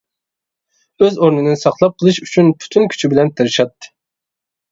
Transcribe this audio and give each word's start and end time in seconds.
ئۆز 1.03 1.19
ئورنىنى 1.25 1.53
ساقلاپ 1.65 1.99
قېلىش 2.01 2.17
ئۈچۈن 2.23 2.49
پۈتۈن 2.63 2.89
كۈچى 2.95 3.13
بىلەن 3.13 3.31
تىرىشاتتى. 3.41 3.93